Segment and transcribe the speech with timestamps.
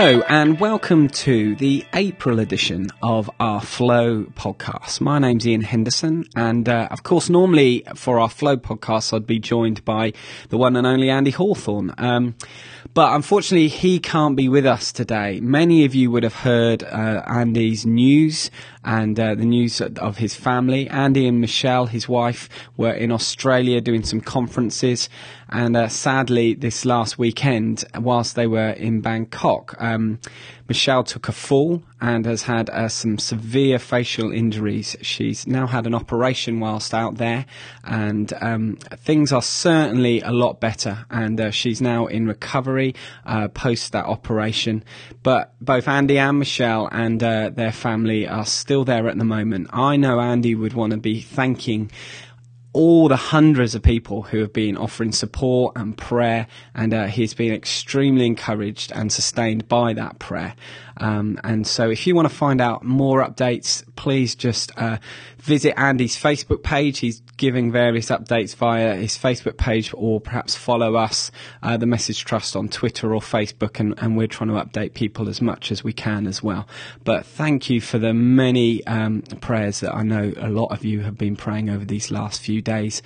[0.00, 5.00] Hello, and welcome to the April edition of our Flow podcast.
[5.00, 9.40] My name's Ian Henderson, and uh, of course, normally for our Flow podcast, I'd be
[9.40, 10.12] joined by
[10.50, 11.92] the one and only Andy Hawthorne.
[11.98, 12.36] Um,
[12.94, 15.40] but unfortunately, he can't be with us today.
[15.40, 18.52] Many of you would have heard uh, Andy's news
[18.84, 20.88] and uh, the news of his family.
[20.88, 25.08] Andy and Michelle, his wife, were in Australia doing some conferences,
[25.50, 30.18] and uh, sadly, this last weekend, whilst they were in Bangkok, um,
[30.68, 34.94] Michelle took a fall and has had uh, some severe facial injuries.
[35.00, 37.46] She's now had an operation whilst out there,
[37.82, 41.06] and um, things are certainly a lot better.
[41.10, 44.84] And uh, she's now in recovery uh, post that operation.
[45.22, 49.66] But both Andy and Michelle and uh, their family are still there at the moment.
[49.72, 51.90] I know Andy would want to be thanking
[52.74, 57.32] all the hundreds of people who have been offering support and prayer, and uh, he's
[57.32, 60.54] been extremely encouraged and sustained by that prayer.
[60.98, 64.98] Um, and so, if you want to find out more updates, please just uh,
[65.38, 66.98] visit Andy's Facebook page.
[66.98, 71.30] He's giving various updates via his Facebook page, or perhaps follow us,
[71.62, 75.28] uh, the Message Trust, on Twitter or Facebook, and, and, we're trying to update people
[75.28, 76.66] as much as we can as well.
[77.04, 81.00] But thank you for the many um, prayers that I know a lot of you
[81.00, 83.02] have been praying over these last few days.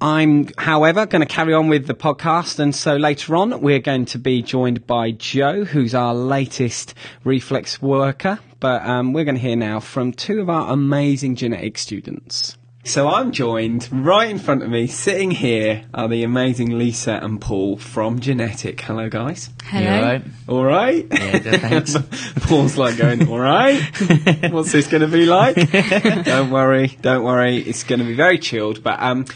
[0.00, 4.04] I'm, however, going to carry on with the podcast, and so later on we're going
[4.06, 8.38] to be joined by Jo, who's our latest reflex worker.
[8.60, 12.56] But um, we're going to hear now from two of our amazing Genetik students.
[12.86, 17.40] So I'm joined right in front of me, sitting here, are the amazing Lisa and
[17.40, 18.80] Paul from Genetik.
[18.80, 19.50] Hello, guys.
[19.64, 20.20] Hello.
[20.46, 21.04] All right.
[21.10, 21.96] Yeah, thanks.
[22.46, 23.80] Paul's like going, all right.
[24.52, 25.56] What's this going to be like?
[26.24, 27.56] don't worry, don't worry.
[27.56, 28.84] It's going to be very chilled.
[28.84, 29.26] But um,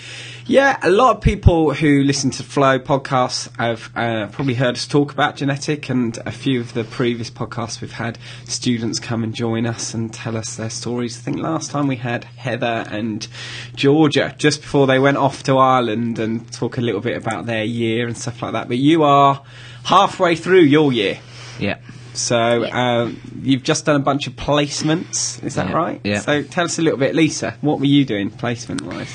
[0.51, 4.85] yeah, a lot of people who listen to Flow podcasts have uh, probably heard us
[4.85, 9.33] talk about Genetik, and a few of the previous podcasts we've had students come and
[9.33, 11.17] join us and tell us their stories.
[11.17, 13.29] I think last time we had Heather and
[13.77, 17.63] Georgia just before they went off to Ireland and talk a little bit about their
[17.65, 18.67] year and stuff like that.
[18.67, 19.45] But you are
[19.85, 21.21] halfway through your year.
[21.61, 21.79] Yeah.
[22.15, 26.01] So um, you've just done a bunch of placements, is that Yeah, right?
[26.03, 26.19] yeah.
[26.19, 27.57] So tell us a little bit, Lisa.
[27.61, 29.15] What were you doing placement wise?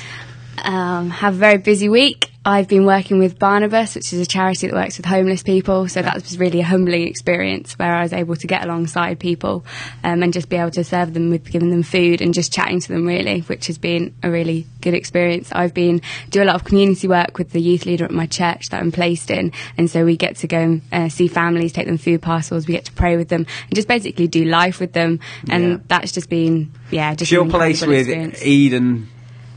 [0.64, 2.30] Um, have a very busy week.
[2.44, 5.88] I've been working with Barnabas, which is a charity that works with homeless people.
[5.88, 9.64] So that was really a humbling experience where I was able to get alongside people
[10.04, 12.78] um, and just be able to serve them with giving them food and just chatting
[12.78, 15.48] to them really, which has been a really good experience.
[15.50, 18.68] I've been do a lot of community work with the youth leader at my church
[18.68, 21.86] that I'm placed in, and so we get to go and uh, see families, take
[21.86, 24.92] them food parcels, we get to pray with them, and just basically do life with
[24.92, 25.18] them.
[25.50, 25.76] And Yeah.
[25.88, 28.44] that's just been yeah, just your place with experience.
[28.46, 29.08] Eden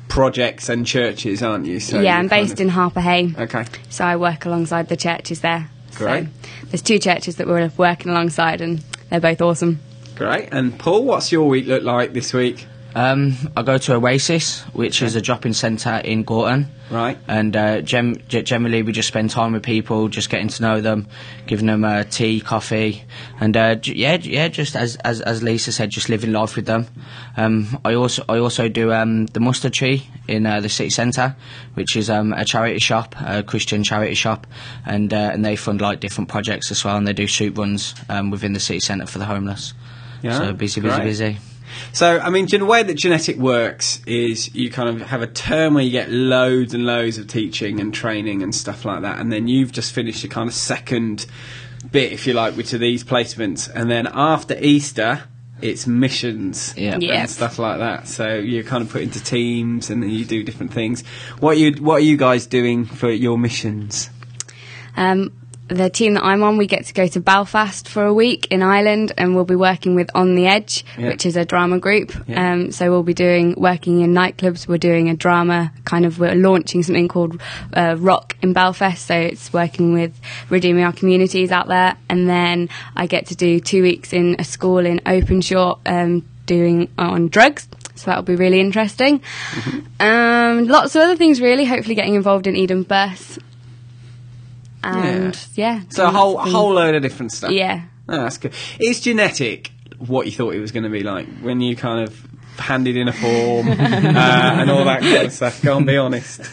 [0.09, 1.79] projects and churches, aren't you?
[1.79, 3.37] So yeah, I'm based of- in Harpurhey.
[3.39, 3.65] Okay.
[3.89, 5.69] So I work alongside the churches there.
[5.95, 6.25] Great.
[6.25, 6.29] So
[6.71, 9.79] there's two churches that we're working alongside, and they're both awesome.
[10.15, 10.49] Great.
[10.51, 12.67] And Paul, what's your week look like this week?
[12.99, 16.67] Um, I go to Oasis, which is a drop-in centre in Gorton.
[16.91, 17.17] Right.
[17.29, 21.07] And uh, gem- generally, we just spend time with people, just getting to know them,
[21.47, 23.05] giving them uh, tea, coffee,
[23.39, 26.65] and uh, j- yeah, yeah, just as, as as Lisa said, just living life with
[26.65, 26.87] them.
[27.37, 31.37] Um, I also I also do um, the Mustard Tree in uh, the city centre,
[31.75, 34.45] which is um, a charity shop, a Christian charity shop,
[34.85, 37.95] and uh, and they fund like different projects as well, and they do soup runs
[38.09, 39.73] um, within the city centre for the homeless.
[40.21, 41.05] Yeah, so busy, busy, great.
[41.05, 41.37] busy.
[41.93, 45.73] So, I mean, the way that Genetik works is you kind of have a term
[45.73, 49.31] where you get loads and loads of teaching and training and stuff like that, and
[49.31, 51.25] then you've just finished your kind of second
[51.91, 55.23] bit, if you like, which are these placements, and then after Easter,
[55.61, 56.93] it's missions Yeah.
[56.93, 57.25] and Yeah.
[57.25, 58.07] stuff like that.
[58.07, 61.03] So you're kind of put into teams, and then you do different things.
[61.39, 64.09] What are you What are you guys doing for your missions?
[64.97, 65.31] Um,
[65.69, 68.61] the team that I'm on, we get to go to Belfast for a week in
[68.61, 71.07] Ireland, and we'll be working with On the Edge, Yeah.
[71.09, 72.11] which is a drama group.
[72.27, 72.51] Yeah.
[72.53, 74.67] Um, so we'll be doing working in nightclubs.
[74.67, 76.19] We're doing a drama kind of.
[76.19, 77.41] We're launching something called
[77.73, 79.05] uh, Rock in Belfast.
[79.05, 83.59] So it's working with redeeming our communities out there, and then I get to do
[83.59, 87.67] two weeks in a school in Openshaw, um, doing on drugs.
[87.95, 89.21] So that'll be really interesting.
[89.99, 91.65] Um, lots of other things, really.
[91.65, 93.37] Hopefully, getting involved in Eden Bus.
[94.83, 97.51] And yeah, So a whole lots whole load of different stuff.
[97.51, 97.83] Yeah.
[98.07, 98.53] Oh, that's good.
[98.79, 102.25] Is Genetik what you thought it was going to be like when you kind of
[102.57, 105.61] handed in a form uh, and all that kind of stuff?
[105.61, 106.41] Go on, be honest.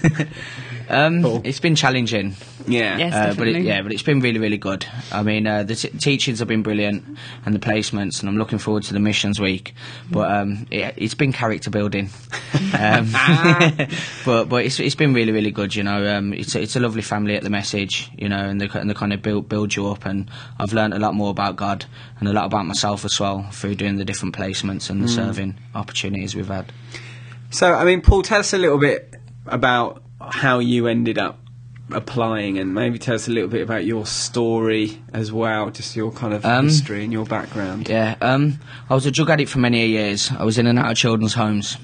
[0.89, 1.41] Um, Paul?
[1.45, 2.35] it's been challenging.
[2.67, 2.97] Yeah.
[2.99, 3.15] Yes.
[3.15, 4.87] Uh, but it, yeah, but it's been really, really good.
[5.13, 7.05] I mean, uh, the t- teachings have been brilliant,
[7.45, 9.75] and the placements, and I'm looking forward to the missions week.
[10.11, 12.11] But um, it, it's been character building.
[12.79, 13.11] um,
[14.25, 15.75] but but it's, it's been really, really good.
[15.75, 18.11] You know, um, it's a, it's a lovely family at the message.
[18.17, 20.95] You know, and they and they kind of build build you up, and I've learned
[20.95, 21.85] a lot more about God
[22.19, 25.57] and a lot about myself as well through doing the different placements and the serving
[25.75, 26.73] opportunities we've had.
[27.51, 29.15] So, I mean, Paul, tell us a little bit
[29.47, 31.39] about how you ended up
[31.93, 36.11] applying, and maybe tell us a little bit about your story as well, just your
[36.11, 37.89] kind of Um, history and your background.
[37.89, 38.59] Yeah, um,
[38.91, 40.33] I was a drug addict for many years.
[40.37, 41.77] I was in and out of children's homes.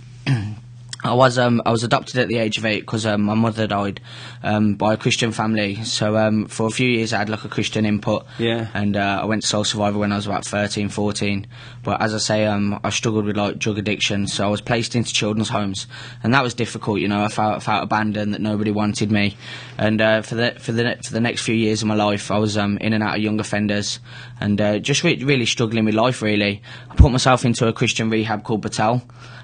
[1.05, 3.67] I was um, I was adopted at the age of eight because um, my mother
[3.67, 4.01] died
[4.45, 5.83] um, by a Christian family.
[5.83, 8.25] So um, for a few years I had like a Christian input.
[8.39, 8.69] Yeah.
[8.73, 11.47] And uh, I went to Soul Survivor when I was about 13, 14.
[11.83, 14.95] But as I say, um, I struggled with like drug addiction, so I was placed
[14.95, 15.89] into children's homes,
[16.23, 17.01] and that was difficult.
[17.01, 19.37] You know, I felt, I felt abandoned, that nobody wanted me.
[19.79, 22.39] And uh, for the for the for the next few years of my life, I
[22.39, 23.99] was um, in and out of young offenders,
[24.41, 26.23] and uh, just re- really struggling with life.
[26.23, 29.03] Really, I put myself into a Christian rehab called Betel.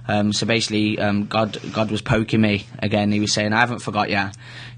[0.08, 3.12] Um, so basically, um, God, God was poking me again.
[3.12, 4.24] He was saying, "I haven't forgot you,"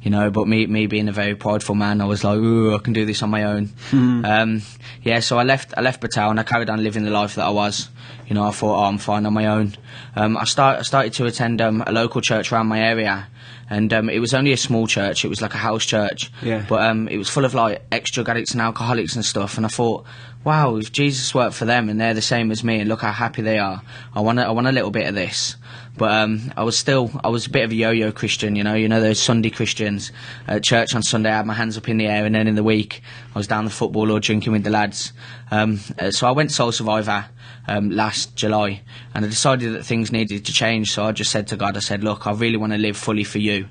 [0.02, 0.28] you know.
[0.30, 3.06] But me, me being a very prideful man, I was like, "Ooh, I can do
[3.06, 4.62] this on my own." Um,
[5.02, 7.44] yeah, so I left, I left Betel and I carried on living the life that
[7.46, 7.88] I was.
[8.26, 9.74] You know, I thought, "Oh, I'm fine on my own."
[10.16, 13.28] Um, I start, I started to attend um, a local church around my area,
[13.68, 15.24] and um, it was only a small church.
[15.24, 16.64] It was like a house church, Yeah.
[16.68, 19.56] but um, it was full of like ex drug addicts and alcoholics and stuff.
[19.56, 20.04] And I thought,
[20.44, 23.12] wow, if Jesus worked for them and they're the same as me, and look how
[23.12, 23.82] happy they are,
[24.14, 25.56] I want, I want a little bit of this.
[25.96, 28.74] But um, I was still, I was a bit of a yo-yo Christian, you know,
[28.74, 30.12] you know those Sunday Christians.
[30.46, 32.54] At church on Sunday, I had my hands up in the air, and then in
[32.54, 33.02] the week,
[33.34, 35.12] I was down the football or drinking with the lads.
[35.50, 37.26] Um, uh, so I went Soul Survivor
[37.68, 38.82] um, last July,
[39.14, 40.92] and I decided that things needed to change.
[40.92, 43.24] So I just said to God, I said, look, I really want to live fully
[43.24, 43.66] for you.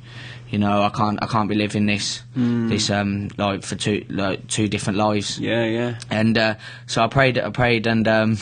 [0.49, 4.47] You know, I can't, I can't be living this, this um, like for two, like
[4.47, 5.39] two different lives.
[5.39, 5.99] Yeah, yeah.
[6.09, 6.55] And uh,
[6.87, 8.37] so I prayed, I prayed, and um,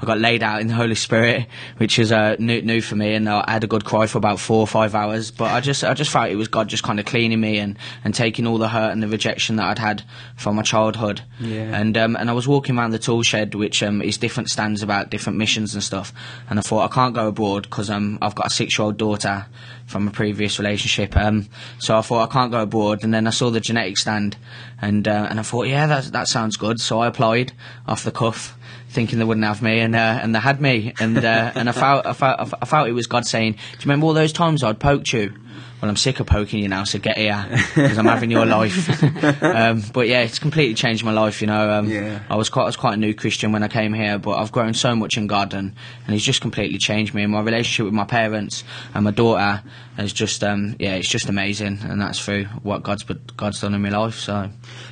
[0.00, 3.14] I got laid out in the Holy Spirit, which is uh, new, new for me.
[3.14, 5.30] And I had a good cry for about four or five hours.
[5.30, 7.78] But I just, I just felt it was God just kind of cleaning me and,
[8.02, 10.02] and taking all the hurt and the rejection that I'd had
[10.36, 11.22] from my childhood.
[11.38, 11.78] Yeah.
[11.78, 14.82] And um, and I was walking around the tool shed, which um, is different stands
[14.82, 16.12] about different missions and stuff.
[16.50, 19.46] And I thought I can't go abroad because um, I've got a six-year-old daughter
[19.92, 21.16] from a previous relationship.
[21.16, 21.48] Um,
[21.78, 23.04] so I thought I can't go abroad.
[23.04, 24.36] And then I saw the Genetik stand,
[24.80, 26.80] and uh, and I thought, yeah, that that sounds good.
[26.80, 27.52] So I applied
[27.86, 28.58] off the cuff.
[28.88, 31.72] Thinking they wouldn't have me, and uh, and they had me, and uh, and I
[31.72, 34.62] felt I felt I felt it was God saying, "Do you remember all those times
[34.62, 35.32] I'd poked you?"
[35.80, 39.02] Well, I'm sick of poking you now, so get here because I'm having your life.
[39.42, 41.40] um, but yeah, it's completely changed my life.
[41.40, 42.20] You know, um, Yeah.
[42.30, 44.52] I was quite I was quite a new Christian when I came here, but I've
[44.52, 45.74] grown so much in God, and,
[46.06, 47.24] and He's just completely changed me.
[47.24, 48.62] And my relationship with my parents
[48.94, 49.60] and my daughter
[49.98, 53.82] is just um, yeah, it's just amazing, and that's through what God's God's done in
[53.82, 54.20] my life.
[54.20, 54.50] So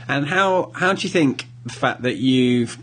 [0.08, 2.76] And how how do you think the fact that you've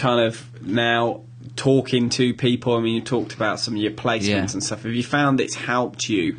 [0.00, 1.22] kind of now
[1.56, 2.74] talking to people?
[2.74, 4.38] I mean, you talked about some of your placements Yeah.
[4.52, 4.82] and stuff.
[4.84, 6.36] Have you found it's helped you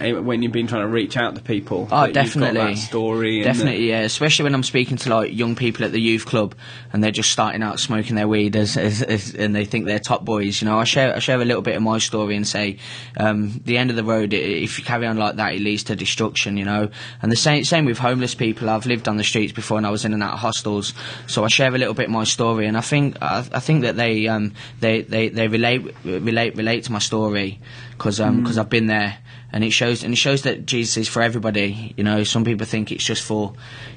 [0.00, 1.88] when you've been trying to reach out to people?
[1.90, 2.76] Oh, that you've got definitely.
[2.76, 3.36] story.
[3.36, 4.00] and Definitely, yeah.
[4.00, 6.54] Especially when I'm speaking to like young people at the youth club
[6.92, 9.98] and they're just starting out smoking their weed as, as, as and they think they're
[9.98, 10.60] top boys.
[10.60, 12.78] You know, I share I share a little bit of my story and say,
[13.16, 14.32] um, the end of the road.
[14.32, 16.56] If you carry on like that, it leads to destruction.
[16.56, 16.90] You know,
[17.20, 18.70] and the same same with homeless people.
[18.70, 20.94] I've lived on the streets before and I was in and out of hostels,
[21.26, 22.66] so I share a little bit of my story.
[22.66, 26.84] And I think I, I think that they um, they, they they relate relate relate
[26.84, 27.60] to my story
[27.92, 29.18] because because I've been there
[29.52, 31.94] and it shows and it shows that Jesus is for everybody.
[31.96, 33.52] You know, some people think it's just for,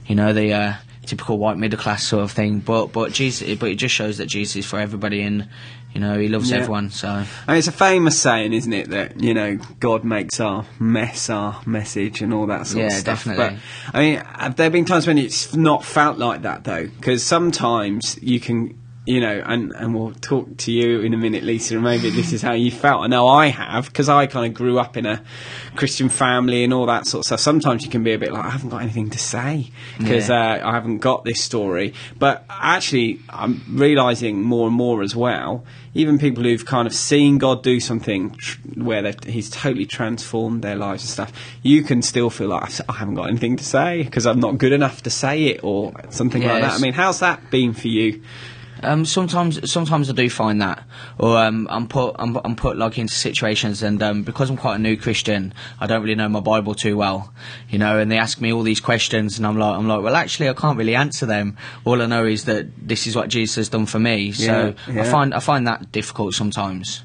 [0.07, 0.73] you know, the uh,
[1.05, 2.59] typical white middle class sort of thing.
[2.59, 5.47] But but Jesus, but it just shows that Jesus is for everybody, and
[5.93, 6.57] you know, He loves Yeah.
[6.57, 6.89] everyone.
[6.89, 10.65] So I mean, it's a famous saying, isn't it, that you know God makes our
[10.79, 13.23] mess our message and all that sort of Yeah, stuff.
[13.25, 13.57] definitely.
[13.91, 16.87] But I mean, have there have been times when it's not felt like that though?
[16.87, 21.43] Because sometimes you can, you know, and and we'll talk to you in a minute,
[21.43, 23.03] Lisa, and maybe this is how you felt.
[23.03, 25.21] I know I have because I kind of grew up in a
[25.75, 27.39] Christian family and all that sort of stuff.
[27.39, 30.59] Sometimes you can be a bit like, I haven't got anything to say because Yeah.
[30.63, 31.93] uh, I haven't got this story.
[32.17, 35.63] But actually, I'm realizing more and more as well.
[35.93, 40.75] Even people who've kind of seen God do something tr- where He's totally transformed their
[40.75, 41.31] lives and stuff,
[41.63, 44.73] you can still feel like I haven't got anything to say because I'm not good
[44.73, 46.73] enough to say it or something like that.
[46.73, 48.21] I mean, how's that been for you?
[48.83, 50.83] Um, sometimes, sometimes I do find that,
[51.17, 54.75] or um, I'm put, I'm, I'm put like into situations, and um, because I'm quite
[54.75, 57.33] a new Christian, I don't really know my Bible too well,
[57.69, 57.99] you know.
[57.99, 60.53] And they ask me all these questions, and I'm like, I'm like, well, actually, I
[60.53, 61.57] can't really answer them.
[61.85, 64.31] All I know is that this is what Jesus has done for me.
[64.31, 65.01] So Yeah, yeah.
[65.01, 67.03] I find, I find that difficult sometimes.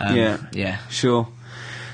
[0.00, 0.38] Um, Yeah.
[0.52, 0.78] yeah.
[0.88, 1.28] Sure.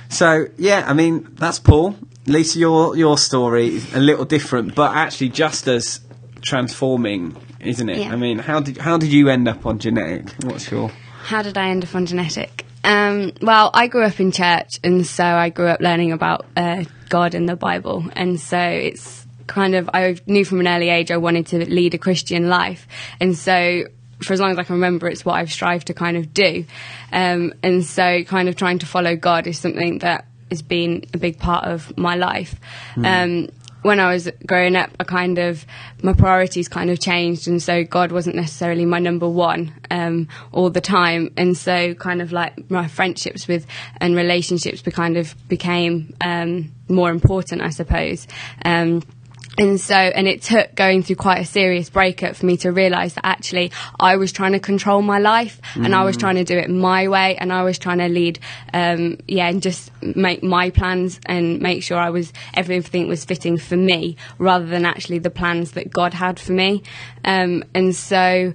[0.08, 1.96] So yeah, I mean that's Paul.
[2.26, 6.00] Lisa, your your story is a little different, but actually just as
[6.42, 7.98] transforming, isn't it?
[7.98, 8.12] Yeah.
[8.12, 10.44] I mean, how did how did you end up on Genetik?
[10.44, 10.90] What's your
[11.24, 12.62] How did I end up on Genetik?
[12.84, 16.84] Um, well, I grew up in church, and so I grew up learning about uh,
[17.08, 21.10] God and the Bible, and so it's kind of I knew from an early age
[21.10, 22.86] I wanted to lead a Christian life,
[23.20, 23.84] and so
[24.22, 26.64] for as long as I can remember, it's what I've strived to kind of do,
[27.12, 31.18] um, and so kind of trying to follow God is something that has been a
[31.18, 32.54] big part of my life.
[32.96, 33.48] Um,
[33.86, 35.64] when I was growing up, I kind of
[36.02, 40.70] my priorities kind of changed, and so God wasn't necessarily my number one um, all
[40.70, 43.64] the time, and so kind of like my friendships with
[43.98, 48.26] and relationships be kind of became um, more important, I suppose.
[48.64, 49.04] Um,
[49.58, 53.14] and so, and it took going through quite a serious breakup for me to realise
[53.14, 56.58] that actually I was trying to control my life and I was trying to do
[56.58, 58.38] it my way and I was trying to lead,
[58.74, 63.56] um, yeah, and just make my plans and make sure I was, everything was fitting
[63.56, 66.82] for me rather than actually the plans that God had for me.
[67.24, 68.52] Um, and so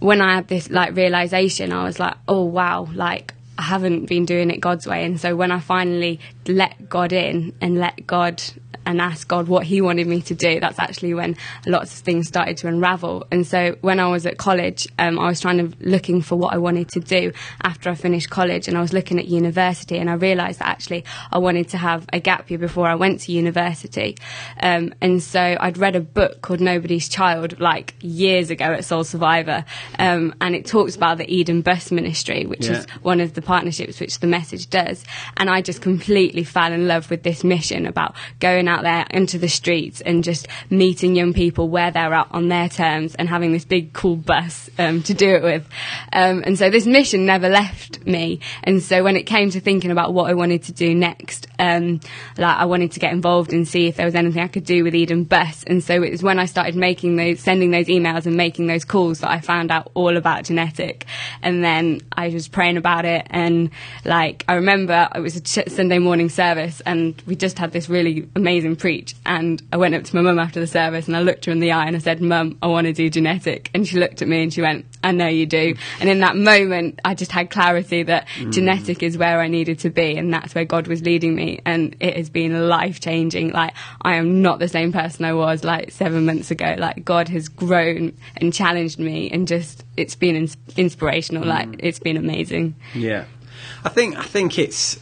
[0.00, 4.24] when I had this like realisation, I was like, oh wow, like, I haven't been
[4.24, 5.04] doing it God's way.
[5.04, 8.42] And so when I finally let God in and let God
[8.86, 11.36] and ask God what He wanted me to do, that's actually when
[11.66, 13.26] lots of things started to unravel.
[13.30, 16.54] And so when I was at college, um, I was trying to looking for what
[16.54, 20.08] I wanted to do after I finished college, and I was looking at university, and
[20.08, 23.32] I realised that actually I wanted to have a gap year before I went to
[23.32, 24.16] university.
[24.60, 29.04] Um, and so I'd read a book called Nobody's Child like years ago at Soul
[29.04, 29.66] Survivor,
[29.98, 32.78] um, and it talks about the Eden Bus Ministry, which Yeah.
[32.78, 35.04] is one of the partnerships which the message does.
[35.36, 39.38] And I just completely fell in love with this mission about going out there into
[39.38, 43.50] the streets and just meeting young people where they're at on their terms and having
[43.50, 45.68] this big cool bus um, to do it with.
[46.12, 48.38] Um, and so this mission never left me.
[48.62, 51.98] And so when it came to thinking about what I wanted to do next, um,
[52.38, 54.84] like I wanted to get involved and see if there was anything I could do
[54.84, 55.64] with Eden Bus.
[55.64, 58.84] And so it was when I started making those, sending those emails and making those
[58.84, 61.02] calls that I found out all about Genetik.
[61.42, 63.26] And then I was praying about it.
[63.30, 63.70] And
[64.04, 67.88] like, I remember it was a ch- Sunday morning service and we just had this
[67.88, 69.14] really amazing preach.
[69.24, 71.60] And I went up to my mum after the service and I looked her in
[71.60, 73.68] the eye and I said, Mum, I want to do Genetik.
[73.74, 75.74] And she looked at me and she went, I know you do.
[76.00, 78.52] And in that moment, I just had clarity that mm.
[78.52, 81.60] Genetik is where I needed to be and that's where God was leading me.
[81.64, 83.50] And it has been life changing.
[83.50, 86.74] Like, I am not the same person I was like seven months ago.
[86.78, 91.44] Like, God has grown and challenged me and just, it's been ins- inspirational.
[91.44, 91.80] Like, mm.
[91.80, 92.74] it's been amazing.
[92.94, 93.24] Yeah,
[93.84, 94.98] I think I think it's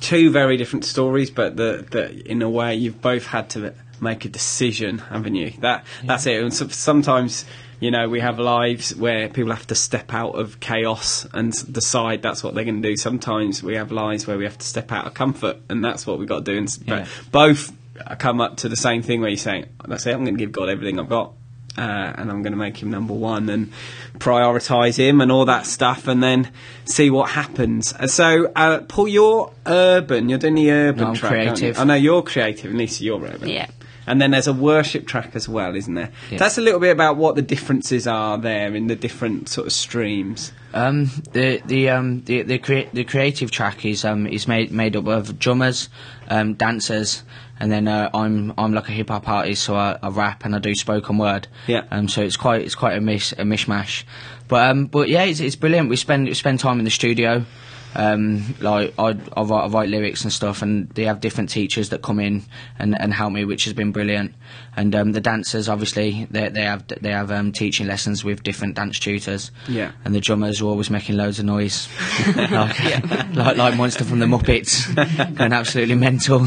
[0.00, 4.24] two very different stories, but the, the in a way you've both had to make
[4.24, 5.52] a decision, haven't you?
[5.60, 6.42] That that's it.
[6.42, 7.44] And so, sometimes
[7.80, 12.22] you know we have lives where people have to step out of chaos and decide
[12.22, 12.96] that's what they're going to do.
[12.96, 16.18] Sometimes we have lives where we have to step out of comfort, and that's what
[16.18, 16.58] we've got to do.
[16.58, 17.06] And Yeah.
[17.30, 17.72] but both
[18.18, 20.14] come up to the same thing where you're saying, "That's it.
[20.14, 21.34] I'm going to give God everything I've got."
[21.80, 23.72] Uh, and I'm going to make him number one and
[24.18, 26.50] prioritise him and all that stuff, and then
[26.84, 27.94] see what happens.
[28.12, 30.28] So, uh, Paul, you're urban.
[30.28, 31.30] You're doing the urban No, I'm track.
[31.32, 31.78] creative.
[31.78, 33.48] I know you're creative, and Lisa, you're urban.
[33.48, 33.68] Yeah.
[34.06, 36.10] And then there's a worship track as well, isn't there?
[36.30, 36.38] Yeah.
[36.38, 39.72] That's a little bit about what the differences are there in the different sort of
[39.72, 40.52] streams.
[40.74, 44.96] Um, the the um the the, crea- the creative track is um is made made
[44.96, 45.88] up of drummers,
[46.28, 47.22] um, dancers,
[47.60, 50.56] and then uh, I'm I'm like a hip hop artist, so I, I rap and
[50.56, 51.46] I do spoken word.
[51.66, 51.84] Yeah.
[51.90, 54.04] Um, so it's quite it's quite a mish a mishmash,
[54.48, 55.90] but um but yeah it's, it's brilliant.
[55.90, 57.44] We spend we spend time in the studio.
[57.94, 61.88] Um, like I, I, write, I write lyrics and stuff, and they have different teachers
[61.88, 62.42] that come in
[62.78, 64.34] and, and help me, which has been brilliant.
[64.76, 68.76] And um, the dancers, obviously, they, they have they have um, teaching lessons with different
[68.76, 69.50] dance tutors.
[69.68, 69.90] Yeah.
[70.04, 71.88] And the drummers are always making loads of noise,
[72.36, 74.86] like, like like Monster from the Muppets,
[75.36, 76.44] going absolutely mental,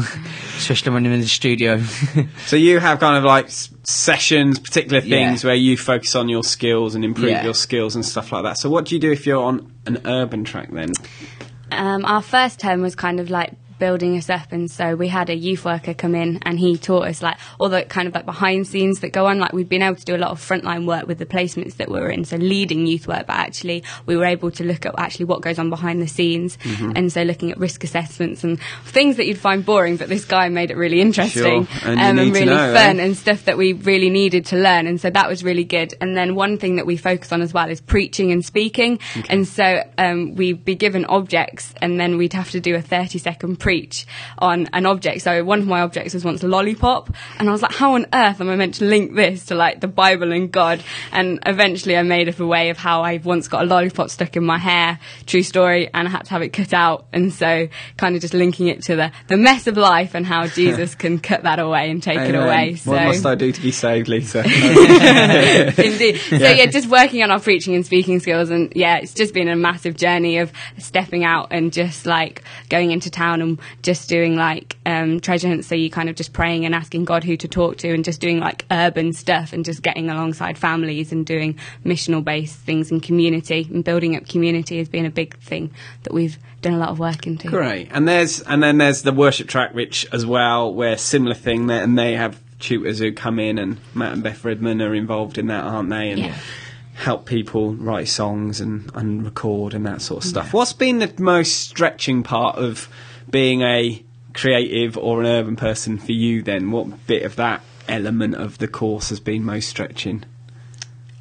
[0.56, 1.82] especially when I'm in the studio.
[2.46, 3.50] So you have kind of like
[3.86, 5.48] sessions, particular things Yeah.
[5.48, 7.44] where you focus on your skills and improve Yeah.
[7.44, 8.56] your skills and stuff like that.
[8.58, 10.92] So what do you do if you're on an urban track then?
[11.74, 14.52] Um, our first term was kind of like building us up.
[14.52, 17.68] And so we had a youth worker come in and he taught us like all
[17.68, 19.38] the kind of like behind scenes that go on.
[19.38, 21.90] Like we've been able to do a lot of frontline work with the placements that
[21.90, 22.24] we were in.
[22.24, 25.58] So leading youth work but actually we were able to look at actually what goes
[25.58, 29.64] on behind the scenes and so looking at risk assessments and things that you'd find
[29.64, 33.00] boring but this guy made it really interesting Sure, and um, and really know, fun
[33.00, 33.04] eh?
[33.04, 34.86] and stuff that we really needed to learn.
[34.86, 35.94] And so that was really good.
[36.00, 39.00] And then one thing that we focus on as well is preaching and speaking.
[39.28, 43.18] And so um, we'd be given objects and then we'd have to do a 30
[43.18, 44.06] second preach
[44.40, 45.22] on an object.
[45.22, 48.04] So one of my objects was once a lollipop, and I was like, how on
[48.12, 50.84] earth am I meant to link this to like the Bible and God?
[51.12, 54.36] And eventually I made up a way of how I once got a lollipop stuck
[54.36, 57.06] in my hair, true story, and I had to have it cut out.
[57.14, 57.66] And so
[57.96, 61.18] kind of just linking it to the, the mess of life and how Jesus can
[61.18, 62.74] cut that away and take it away.
[62.74, 62.90] So.
[62.90, 64.40] What must I do to be saved, Lisa?
[64.44, 66.18] Indeed.
[66.18, 69.48] So yeah, just working on our preaching and speaking skills, and yeah, it's just been
[69.48, 74.36] a massive journey of stepping out and just like going into town and just doing
[74.36, 75.66] like um, treasure hunts.
[75.68, 78.20] So you kind of just praying and asking God who to talk to, and just
[78.20, 83.00] doing like urban stuff and just getting alongside families and doing missional based things in
[83.00, 85.70] community and building up community has been a big thing
[86.02, 87.48] that we've done a lot of work into.
[87.48, 87.88] Great.
[87.90, 91.82] And there's and then there's the worship track, which as well, where similar thing there,
[91.82, 95.48] and they have tutors who come in, and Matt and Beth Redman are involved in
[95.48, 96.10] that, aren't they?
[96.10, 96.34] And Yeah.
[96.94, 100.52] help people write songs and, and record and that sort of stuff.
[100.54, 102.88] What's been the most stretching part of
[103.34, 104.00] being a
[104.32, 106.70] creative or an urban person for you then?
[106.70, 110.22] What bit of that element of the course has been most stretching?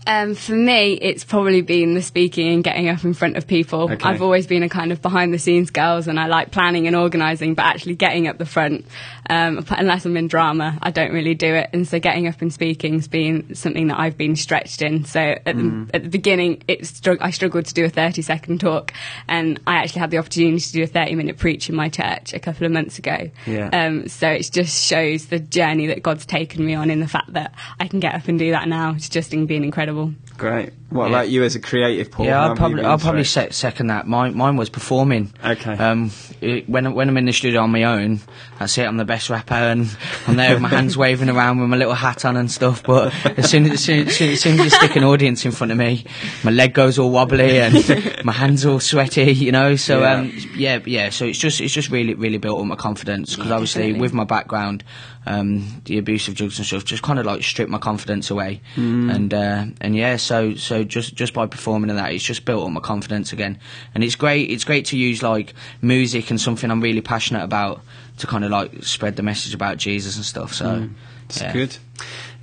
[0.05, 3.83] Um, for me, it's probably been the speaking and getting up in front of people.
[3.91, 3.97] Okay.
[4.03, 6.95] I've always been a kind of behind the scenes girls, and I like planning and
[6.95, 8.85] organising, but actually getting up the front,
[9.29, 11.69] um, unless I'm in drama, I don't really do it.
[11.71, 15.05] And so getting up and speaking's been something that I've been stretched in.
[15.05, 15.87] So at, Mm.
[15.87, 18.91] the, at the beginning, it strugg- I struggled to do a 30 second talk,
[19.29, 22.33] and I actually had the opportunity to do a 30 minute preach in my church
[22.33, 23.29] a couple of months ago.
[23.45, 23.69] Yeah.
[23.71, 27.31] Um, so it just shows the journey that God's taken me on in the fact
[27.33, 28.93] that I can get up and do that now.
[28.95, 30.22] It's just been incredible incredible.
[30.37, 30.71] Great.
[30.89, 31.09] What Yeah.
[31.09, 32.25] about you as a creative, Paul?
[32.27, 34.07] Yeah, I'll probably I'll probably se- second that.
[34.07, 35.33] Mine mine was performing.
[35.43, 35.71] Okay.
[35.73, 36.11] Um,
[36.41, 38.19] it, when when I'm in the studio on my own,
[38.59, 38.83] that's it.
[38.85, 39.95] I'm the best rapper, and
[40.27, 42.83] I'm there with my hands waving around with my little hat on and stuff.
[42.83, 45.45] But as soon as, as, soon, as, soon, as soon as you stick an audience
[45.45, 46.05] in front of me,
[46.43, 49.33] my leg goes all wobbly and my hands all sweaty.
[49.33, 49.75] You know.
[49.75, 50.13] So Yeah.
[50.13, 51.09] um, yeah, yeah.
[51.09, 54.01] So it's just it's just really really built up my confidence because Yeah, obviously definitely.
[54.01, 54.83] with my background,
[55.25, 58.61] um, the abuse of drugs and stuff just kind of like stripped my confidence away.
[58.75, 62.65] And uh, and yeah, so so just just by performing in that, it's just built
[62.65, 63.59] up my confidence again.
[63.93, 64.49] And it's great.
[64.49, 67.81] It's great to use like music and something I'm really passionate about
[68.17, 70.53] to kind of like spread the message about Jesus and stuff.
[70.53, 70.89] So
[71.25, 71.53] It's yeah.
[71.53, 71.77] good.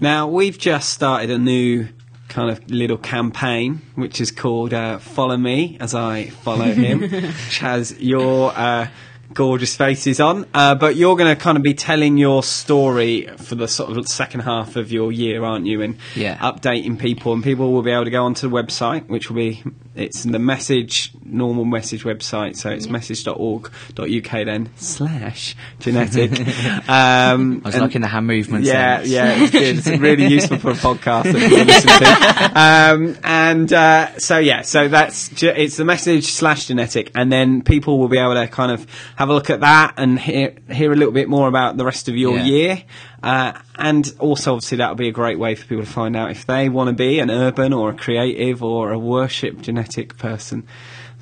[0.00, 1.88] Now we've just started a new
[2.28, 7.58] kind of little campaign, which is called uh, "Follow Me as I Follow Him," which
[7.58, 8.88] has your uh,
[9.34, 10.46] gorgeous faces on.
[10.54, 14.08] Uh, but you're going to kind of be telling your story for the sort of
[14.08, 15.82] second half of your year, aren't you?
[15.82, 16.36] And Yeah.
[16.38, 19.62] updating people, and people will be able to go onto the website, which will be
[20.00, 22.56] it's the message normal message website.
[22.56, 26.88] So it's message.org.uk then slash Genetik.
[26.88, 28.66] um, I was liking the hand movements.
[28.68, 29.78] yeah, yeah, it's good.
[29.78, 32.60] It's really useful for a podcast that people listen to.
[32.60, 37.62] Um, and uh, so yeah, so that's ju- it's the message slash Genetik, and then
[37.62, 38.86] people will be able to kind of
[39.16, 42.08] have a look at that and hear hear a little bit more about the rest
[42.08, 42.44] of your Yeah.
[42.44, 42.82] year.
[43.22, 46.46] Uh, and also, obviously, that'll be a great way for people to find out if
[46.46, 50.66] they want to be an urban or a creative or a worship Genetik person.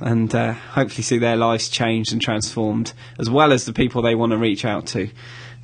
[0.01, 4.15] And uh, hopefully see their lives changed and transformed, as well as the people they
[4.15, 5.11] want to reach out to.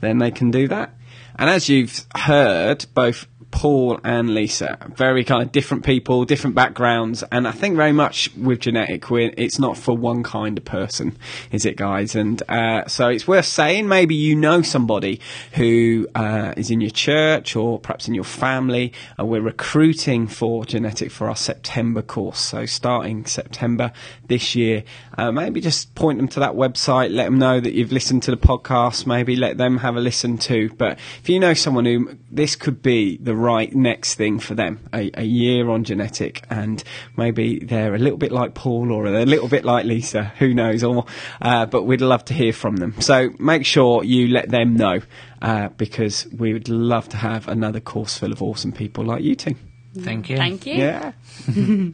[0.01, 0.95] Then they can do that.
[1.37, 7.23] And as you've heard, both Paul and Lisa, very kind of different people, different backgrounds,
[7.31, 11.17] and I think very much with Genetik, it's not for one kind of person,
[11.53, 12.17] is it, guys?
[12.17, 15.21] And uh, so it's worth saying maybe you know somebody
[15.53, 20.65] who uh, is in your church or perhaps in your family, and we're recruiting for
[20.65, 22.41] Genetik for our September course.
[22.41, 23.93] So starting September
[24.27, 24.83] this year,
[25.17, 28.33] uh, maybe just point them to that website, let them know that you've listened to
[28.33, 30.71] the podcast, maybe let them have a listen too.
[30.77, 34.81] But if you know someone who this could be the right next thing for them,
[34.93, 36.83] a, a year on Genetik, and
[37.17, 40.83] maybe they're a little bit like Paul or a little bit like Lisa, who knows,
[40.83, 41.05] or
[41.43, 42.95] uh, but we'd love to hear from them.
[43.01, 45.01] So make sure you let them know
[45.43, 49.35] uh, because we would love to have another course full of awesome people like you
[49.35, 49.55] two.
[49.97, 50.37] Thank you.
[50.37, 50.75] Thank you.
[50.75, 51.13] Yeah.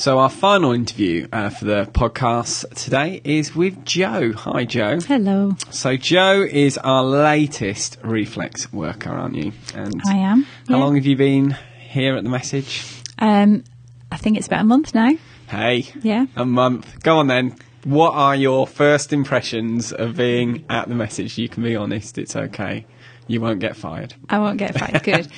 [0.00, 4.32] so our final interview uh, for the podcast today is with Jo.
[4.32, 4.98] Hi, Jo.
[5.00, 9.52] Hello, So Jo is our latest reflex worker, aren't you?
[9.74, 10.44] And I am.
[10.68, 10.76] How yeah.
[10.78, 12.82] long have you been here at the message?
[13.18, 13.62] Um,
[14.10, 15.12] I think it's about a month now.
[15.48, 16.24] Hey, Yeah.
[16.34, 17.02] a month.
[17.02, 17.56] Go on then.
[17.84, 21.36] What are your first impressions of being at the message?
[21.36, 22.16] You can be honest.
[22.16, 22.86] It's okay.
[23.26, 24.14] You won't get fired.
[24.30, 25.02] I won't get fired.
[25.04, 25.28] Good.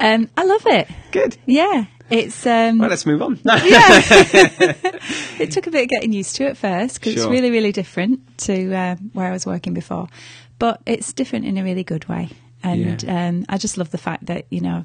[0.00, 0.88] Um, I love it.
[1.10, 1.36] Good.
[1.44, 2.46] Yeah, it's.
[2.46, 3.38] Um, Well, let's move on.
[3.44, 3.62] yeah.
[5.38, 7.22] it took a bit of getting used to at first because Sure.
[7.24, 10.08] it's really, really different to um, where I was working before.
[10.58, 12.28] But it's different in a really good way.
[12.62, 13.28] And Yeah.
[13.28, 14.84] um, I just love the fact that, you know,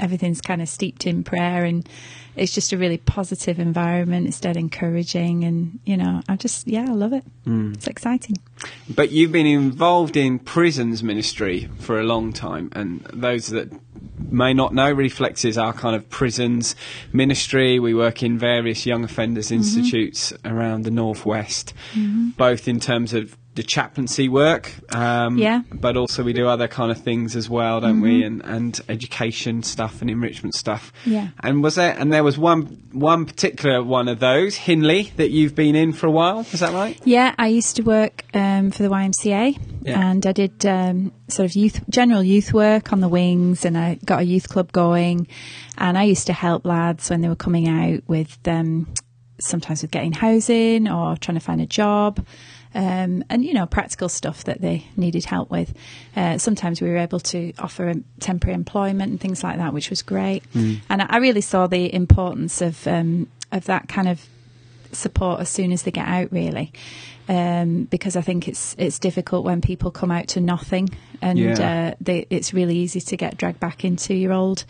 [0.00, 1.88] everything's kind of steeped in prayer and
[2.36, 4.26] it's just a really positive environment.
[4.28, 5.44] It's dead encouraging.
[5.44, 7.24] And, you know, I just, yeah, I love it.
[7.46, 7.74] Mm.
[7.74, 8.36] It's exciting.
[8.94, 13.72] But you've been involved in prisons ministry for a long time, and those that
[14.30, 16.74] may not know, Reflex is our kind of prisons
[17.12, 17.78] ministry.
[17.78, 19.56] We work in various young offenders Mm-hmm.
[19.56, 21.74] institutes around the northwest,
[22.36, 25.58] both in terms of the chaplaincy work, um, Yeah.
[25.60, 25.78] Mm-hmm.
[25.78, 28.22] but also we do other kind of things as well, don't we?
[28.24, 30.92] And and education stuff and enrichment stuff.
[31.04, 31.28] Yeah.
[31.40, 31.94] And was there?
[31.98, 32.60] And there was one
[32.92, 36.40] one particular one of those, Hindley, that you've been in for a while.
[36.52, 36.98] Is that right?
[37.04, 40.08] Yeah, I used to work um, for the YMCA, Yeah.
[40.10, 43.98] and I did um, sort of youth, general youth work on the wings, and I
[44.04, 45.26] got a youth club going,
[45.76, 48.86] and I used to help lads when they were coming out with um,
[49.40, 52.24] sometimes with getting housing or trying to find a job.
[52.74, 55.72] Um, and you know practical stuff that they needed help with.
[56.14, 60.02] Uh, sometimes we were able to offer temporary employment and things like that, which was
[60.02, 60.42] great.
[60.54, 64.20] And I, I really saw the importance of um, of that kind of
[64.92, 66.72] support as soon as they get out, really,
[67.28, 70.88] um, because I think it's it's difficult when people come out to nothing,
[71.22, 71.90] and Yeah.
[71.90, 74.64] uh, they, it's really easy to get dragged back into your old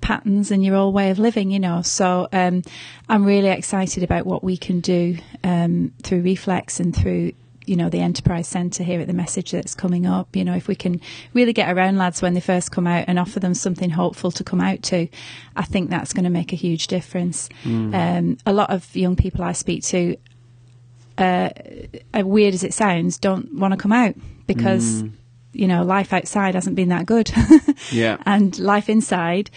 [0.00, 1.82] patterns and your old way of living, you know.
[1.82, 2.62] So um,
[3.08, 7.32] I'm really excited about what we can do um, through Reflex and through.
[7.66, 10.34] You know, the Enterprise Centre here at the message that's coming up.
[10.34, 11.00] You know, if we can
[11.34, 14.42] really get around lads when they first come out and offer them something hopeful to
[14.42, 15.06] come out to,
[15.54, 17.48] I think that's going to make a huge difference.
[17.94, 20.16] Um, a lot of young people I speak to
[21.20, 21.50] uh,
[22.14, 24.14] as weird as it sounds, don't want to come out
[24.46, 25.04] because
[25.52, 27.30] you know life outside hasn't been that good,
[27.92, 28.16] Yeah.
[28.26, 29.50] and life inside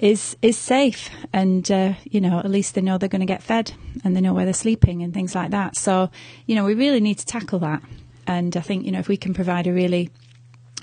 [0.00, 3.42] is is safe, and uh, you know at least they know they're going to get
[3.42, 3.72] fed
[4.04, 5.76] and they know where they're sleeping and things like that.
[5.76, 6.10] So
[6.46, 7.82] you know we really need to tackle that,
[8.26, 10.10] and I think you know if we can provide a really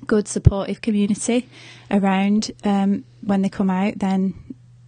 [0.06, 1.50] good supportive community
[1.90, 4.34] around um, when they come out, then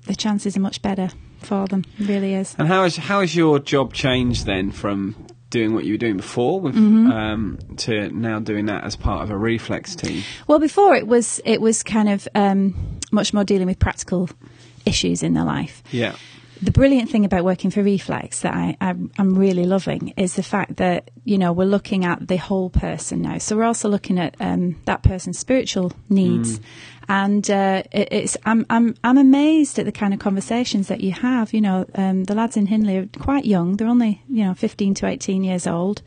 [0.05, 1.83] the chances are much better for them.
[1.97, 2.55] It really is.
[2.59, 5.15] And how has how has your job changed then from
[5.49, 7.11] doing what you were doing before with, Mm-hmm.
[7.11, 10.23] um, to now doing that as part of a reflex team?
[10.47, 12.75] Well, before it was it was kind of um,
[13.11, 14.29] much more dealing with practical
[14.85, 15.83] issues in their life.
[15.91, 16.15] Yeah.
[16.61, 20.43] The brilliant thing about working for Reflex that I, I, I'm really loving is the
[20.43, 23.37] fact that you know we're looking at the whole person now.
[23.37, 26.59] So we're also looking at um, that person's spiritual needs,
[27.09, 31.11] and uh, it, it's I'm I'm I'm amazed at the kind of conversations that you
[31.11, 31.51] have.
[31.53, 34.93] You know, um, the lads in Hindley are quite young; they're only you know 15
[34.93, 36.01] to 18 years old,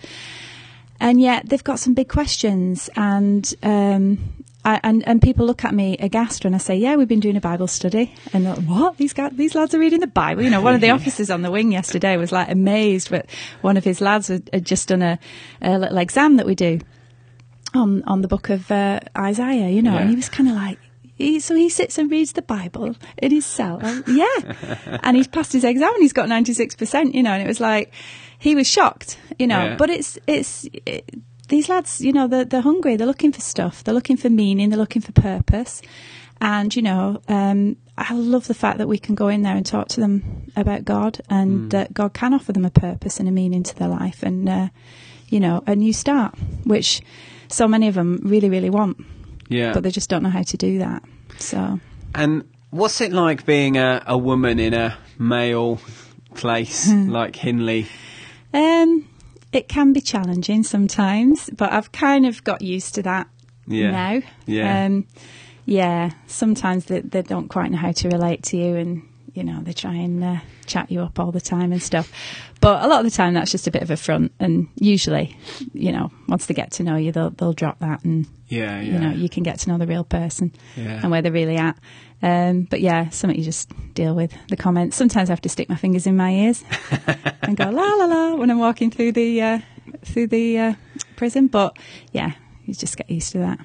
[1.00, 4.18] and yet they've got some big questions and um
[4.64, 7.36] I, and and people look at me aghast when I say, "Yeah, we've been doing
[7.36, 8.96] a Bible study." And they're like, what?
[8.96, 10.42] These guys, these lads are reading the Bible.
[10.44, 13.26] You know, one of the officers on the wing yesterday was like amazed, but
[13.62, 15.18] one of his lads had, had just done a,
[15.60, 16.78] a little exam that we do
[17.74, 19.68] on on the book of uh, Isaiah.
[19.68, 20.02] You know, Yeah.
[20.02, 20.78] and he was kind of like.
[21.22, 23.80] He, so he sits and reads the Bible in his cell.
[24.06, 24.98] Yeah.
[25.02, 27.92] and he's passed his exam and he's got 96%, you know, and it was like,
[28.38, 29.76] he was shocked, you know, Yeah.
[29.76, 31.08] but it's, it's, it,
[31.48, 32.96] these lads, you know, they're, they're hungry.
[32.96, 33.84] They're looking for stuff.
[33.84, 34.70] They're looking for meaning.
[34.70, 35.80] They're looking for purpose.
[36.40, 39.64] And, you know, um, I love the fact that we can go in there and
[39.64, 43.32] talk to them about God and that God can offer them a purpose and a
[43.32, 44.68] meaning to their life and, uh,
[45.28, 47.00] you know, a new start, which
[47.48, 48.96] so many of them really, really want,
[49.48, 49.72] Yeah.
[49.72, 51.02] but they just don't know how to do that.
[51.38, 51.80] So,
[52.14, 55.80] And what's it like being a, a woman in a male
[56.34, 57.10] place Hmm.
[57.10, 57.86] like Hindley?
[58.54, 59.06] um,
[59.52, 63.28] it can be challenging sometimes, but I've kind of got used to that
[63.66, 63.90] Yeah.
[63.90, 64.22] now.
[64.46, 64.84] Yeah.
[64.86, 65.06] Um,
[65.66, 69.02] yeah, sometimes they, they don't quite know how to relate to you and,
[69.34, 72.10] you know, they try and uh, chat you up all the time and stuff.
[72.60, 75.36] But a lot of the time that's just a bit of a front and usually,
[75.74, 78.92] you know, once they get to know you, they'll, they'll drop that and, Yeah, yeah.
[78.92, 81.00] you know, you can get to know the real person Yeah.
[81.02, 81.78] and where they're really at.
[82.22, 84.96] Um, but yeah, something you just deal with the comments.
[84.96, 86.62] Sometimes I have to stick my fingers in my ears
[87.42, 89.58] and go la la la when I'm walking through the uh,
[90.04, 90.74] through the uh,
[91.16, 91.48] prison.
[91.48, 91.76] But
[92.12, 92.32] yeah,
[92.66, 93.58] you just get used to that.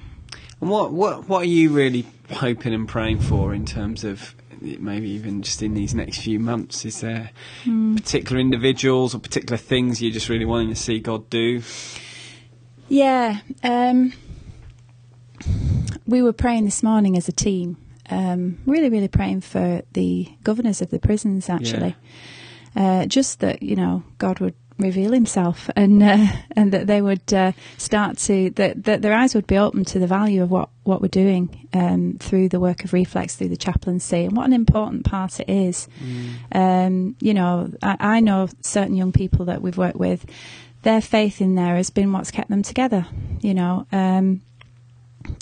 [0.60, 5.08] And what what what are you really hoping and praying for in terms of maybe
[5.10, 6.84] even just in these next few months?
[6.84, 7.30] Is there
[7.62, 7.94] Hmm.
[7.94, 11.62] particular individuals or particular things you're just really wanting to see God do?
[12.88, 14.12] Yeah, um,
[16.08, 17.76] we were praying this morning as a team.
[18.10, 21.50] Um, really, really praying for the governors of the prisons.
[21.50, 21.94] Actually,
[22.74, 27.32] uh, just that you know God would reveal Himself and uh, and that they would
[27.32, 30.70] uh, start to that, that their eyes would be open to the value of what
[30.84, 34.54] what we're doing um, through the work of Reflex, through the chaplaincy, and what an
[34.54, 35.86] important part it is.
[36.52, 40.24] Um, you know, I, I know certain young people that we've worked with.
[40.82, 43.06] Their faith in there has been what's kept them together.
[43.40, 44.40] You know, um,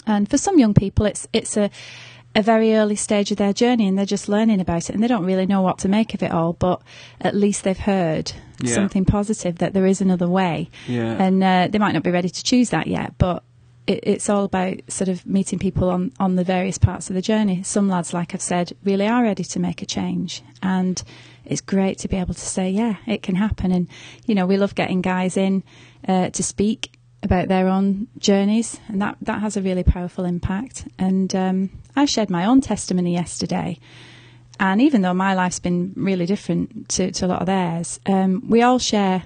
[0.07, 1.71] and for some young people, it's it's a
[2.35, 5.09] a very early stage of their journey and they're just learning about it and they
[5.09, 6.83] don't really know what to make of it all, but
[7.23, 8.75] at least they've heard Yeah.
[8.75, 10.69] something positive that there is another way.
[10.87, 11.13] Yeah.
[11.19, 13.43] And uh, they might not be ready to choose that yet, but
[13.87, 17.23] it, it's all about sort of meeting people on, on the various parts of the
[17.23, 17.63] journey.
[17.63, 20.43] Some lads, like I've said, really are ready to make a change.
[20.63, 21.03] And
[21.47, 23.73] it's great to be able to say, yeah, it can happen.
[23.73, 23.89] And,
[24.27, 25.63] you know, we love getting guys in
[26.07, 26.96] uh, to speak
[27.27, 30.87] about their own journeys, and that, that has a really powerful impact.
[30.99, 33.79] And um, I shared my own testimony yesterday.
[34.59, 38.43] And even though my life's been really different to, to a lot of theirs, um,
[38.49, 39.25] we all share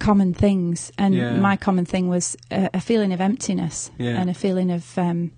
[0.00, 0.90] common things.
[0.98, 1.36] And Yeah.
[1.36, 4.20] my common thing was a, a feeling of emptiness Yeah.
[4.20, 5.30] and a feeling of um,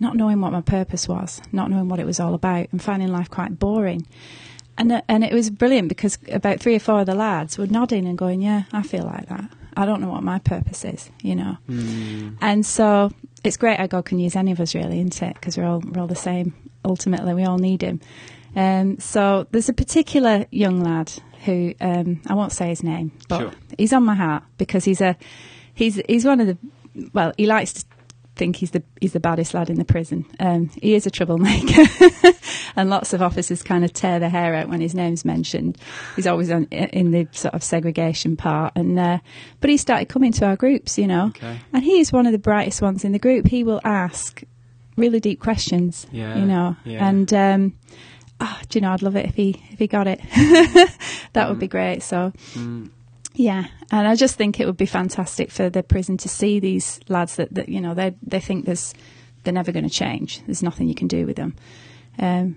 [0.00, 3.12] not knowing what my purpose was, not knowing what it was all about, and finding
[3.12, 4.04] life quite boring.
[4.76, 7.66] And uh, and it was brilliant because about three or four of the lads were
[7.68, 9.44] nodding and going, "Yeah, I feel like that.
[9.76, 11.56] I don't know what my purpose is, you know."
[12.40, 13.10] And so
[13.44, 15.34] it's great how God can use any of us, really, isn't it?
[15.34, 16.54] Because we're all we're all the same.
[16.84, 18.00] Ultimately, we all need Him.
[18.54, 21.12] Um, so there's a particular young lad
[21.44, 23.52] who um, I won't say his name, but Sure.
[23.78, 25.16] he's on my heart because he's a
[25.74, 26.58] he's he's one of the
[27.14, 27.84] well, he likes to
[28.34, 30.24] think he's the he's the baddest lad in the prison.
[30.40, 31.82] Um, he is a troublemaker,
[32.76, 35.76] and lots of officers kind of tear their hair out when his name's mentioned.
[36.16, 39.18] He's always on, in the sort of segregation part, and uh,
[39.60, 41.58] but he started coming to our groups, you know, Okay.
[41.72, 43.46] and he is one of the brightest ones in the group.
[43.48, 44.42] He will ask
[44.96, 47.06] really deep questions, Yeah, you know, yeah.
[47.08, 47.32] and.
[47.32, 47.76] Um,
[48.44, 48.90] Oh, do you know?
[48.90, 50.18] I'd love it if he if he got it.
[51.32, 52.02] that would be great.
[52.02, 52.90] So, Mm.
[53.34, 57.00] Yeah, and I just think it would be fantastic for the prison to see these
[57.08, 58.94] lads that, that you know they they think there's
[59.44, 60.42] they're never going to change.
[60.46, 61.54] There's nothing you can do with them.
[62.18, 62.56] Um,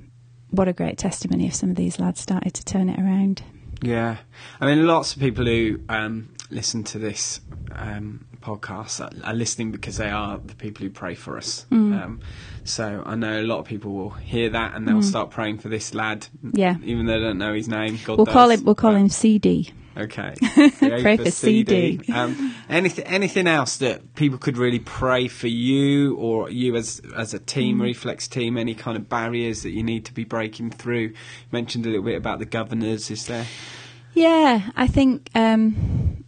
[0.51, 3.41] what a great testimony if some of these lads started to turn it around.
[3.81, 4.17] Yeah,
[4.61, 9.71] I mean, lots of people who um, listen to this um, podcast are, are listening
[9.71, 11.65] because they are the people who pray for us.
[11.71, 12.01] Mm.
[12.03, 12.19] Um,
[12.63, 15.69] so I know a lot of people will hear that and they'll start praying for
[15.69, 16.27] this lad.
[16.43, 16.51] Mm.
[16.53, 16.75] Yeah.
[16.83, 17.99] even though they don't know his name.
[18.05, 19.71] God We'll call him we'll call but- him CD.
[19.97, 20.33] Okay.
[20.79, 21.99] Pray for CD.
[22.13, 27.33] Um, anything, anything else that people could really pray for you or you as as
[27.33, 27.45] a Mm.
[27.45, 28.57] team, Reflex team?
[28.57, 30.99] Any kind of barriers that you need to be breaking through?
[30.99, 31.13] You
[31.51, 33.09] mentioned a little bit about the governors.
[33.09, 33.45] Is there?
[34.13, 36.23] Yeah, I think um,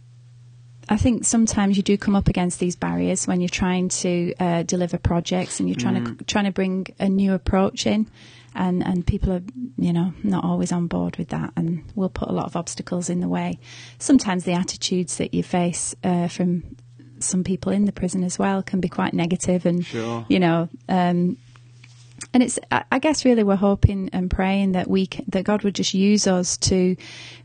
[0.88, 4.62] I think sometimes you do come up against these barriers when you're trying to uh,
[4.62, 8.08] deliver projects and you're trying to trying to bring a new approach in,
[8.54, 9.42] and and people are
[9.76, 13.08] you know not always on board with that, and will put a lot of obstacles
[13.10, 13.58] in the way.
[13.98, 16.62] Sometimes the attitudes that you face uh, from
[17.20, 20.24] some people in the prison as well can be quite negative, and Sure.
[20.28, 20.68] you know.
[20.88, 21.36] Um,
[22.34, 25.94] and it's I guess really we're hoping and praying that we that God would just
[25.94, 26.96] use us to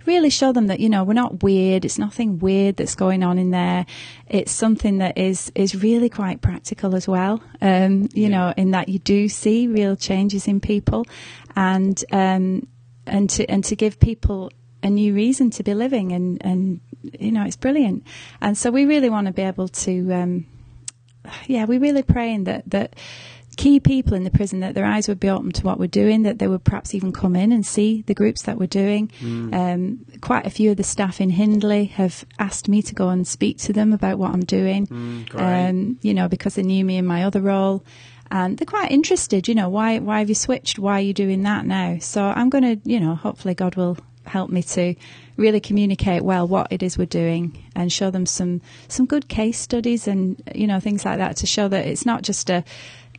[0.05, 1.86] really show them that you know we're not weird.
[1.86, 3.86] It's nothing weird that's going on in there.
[4.27, 7.41] It's something that is is really quite practical as well.
[7.62, 8.29] Um you Yeah.
[8.29, 11.05] know in that you do see real changes in people
[11.55, 12.67] and um
[13.05, 16.79] and to and to give people a new reason to be living and and
[17.19, 18.03] you know it's brilliant.
[18.41, 20.45] And so we really want to be able to um
[21.47, 22.95] yeah, we're really praying that that
[23.55, 26.23] key people in the prison that their eyes would be open to what we're doing,
[26.23, 29.11] that they would perhaps even come in and see the groups that we're doing.
[29.53, 33.27] Um, quite a few of the staff in Hindley have asked me to go and
[33.27, 34.87] speak to them about what I'm doing.
[34.87, 37.83] Mm, um, you know, because they knew me in my other role.
[38.31, 40.79] And they're quite interested, you know, why why have you switched?
[40.79, 41.97] Why are you doing that now?
[41.99, 44.95] So I'm going to, you know, hopefully God will help me to
[45.37, 49.59] really communicate well what it is we're doing and show them some some good case
[49.59, 52.63] studies and you know things like that to show that it's not just a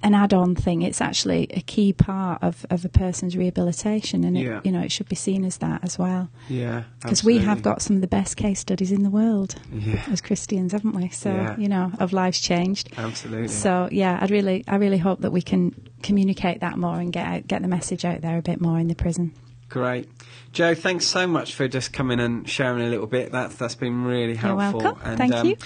[0.03, 4.59] an add-on thing it's actually a key part of, of a person's rehabilitation and Yeah.
[4.59, 7.63] it, you know it should be seen as that as well Yeah, because we have
[7.63, 10.03] got some of the best case studies in the world Yeah.
[10.11, 11.57] as Christians haven't we so Yeah.
[11.57, 13.49] you know of lives changed Absolutely.
[13.49, 17.27] so yeah, I'd really, I really hope that we can communicate that more and get
[17.27, 19.33] out, get the message out there a bit more in the prison.
[19.71, 20.09] Great,
[20.53, 20.75] Jo.
[20.75, 23.33] Thanks so much for just coming and sharing a little bit.
[23.33, 24.81] That's that's been really helpful.
[24.83, 25.09] You're welcome.
[25.11, 25.57] And, Thank um, you.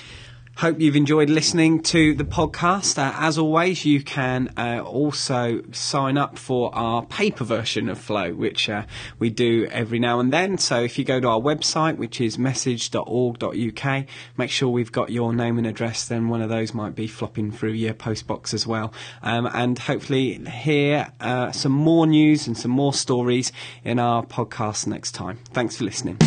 [0.58, 2.98] Hope you've enjoyed listening to the podcast.
[2.98, 8.34] Uh, as always, you can uh, also sign up for our paper version of Flow,
[8.34, 8.82] which uh,
[9.20, 10.58] we do every now and then.
[10.58, 14.04] So if you go to our website, which is message.org.uk,
[14.36, 16.08] make sure we've got your name and address.
[16.08, 18.92] Then one of those might be flopping through your postbox as well.
[19.22, 23.52] Um, and hopefully hear uh, some more news and some more stories
[23.84, 25.38] in our podcast next time.
[25.52, 26.18] Thanks for listening.